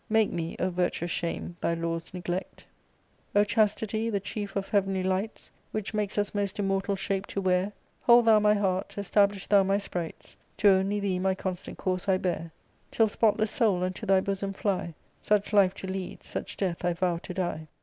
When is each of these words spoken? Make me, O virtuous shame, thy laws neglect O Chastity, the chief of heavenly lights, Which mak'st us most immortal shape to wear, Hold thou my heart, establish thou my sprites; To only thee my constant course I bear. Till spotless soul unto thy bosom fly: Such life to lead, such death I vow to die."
Make 0.09 0.31
me, 0.31 0.55
O 0.59 0.71
virtuous 0.71 1.11
shame, 1.11 1.57
thy 1.61 1.75
laws 1.75 2.11
neglect 2.11 2.65
O 3.35 3.43
Chastity, 3.43 4.09
the 4.09 4.19
chief 4.19 4.55
of 4.55 4.69
heavenly 4.69 5.03
lights, 5.03 5.51
Which 5.71 5.93
mak'st 5.93 6.17
us 6.17 6.33
most 6.33 6.57
immortal 6.57 6.95
shape 6.95 7.27
to 7.27 7.39
wear, 7.39 7.71
Hold 8.07 8.25
thou 8.25 8.39
my 8.39 8.55
heart, 8.55 8.97
establish 8.97 9.45
thou 9.45 9.61
my 9.61 9.77
sprites; 9.77 10.35
To 10.57 10.69
only 10.69 10.99
thee 10.99 11.19
my 11.19 11.35
constant 11.35 11.77
course 11.77 12.09
I 12.09 12.17
bear. 12.17 12.51
Till 12.89 13.09
spotless 13.09 13.51
soul 13.51 13.83
unto 13.83 14.07
thy 14.07 14.21
bosom 14.21 14.53
fly: 14.53 14.95
Such 15.21 15.53
life 15.53 15.75
to 15.75 15.87
lead, 15.87 16.23
such 16.23 16.57
death 16.57 16.83
I 16.83 16.93
vow 16.93 17.17
to 17.19 17.33
die." 17.35 17.67